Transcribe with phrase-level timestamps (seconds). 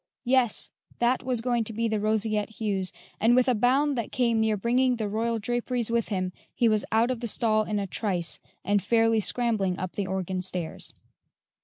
[0.25, 4.39] yes, that was going to be "The Roseate Hues," and with a bound that came
[4.39, 7.85] near bringing the royal draperies with him he was out of the stall in a
[7.85, 10.95] trice and fairly scrambling up the organ stairs.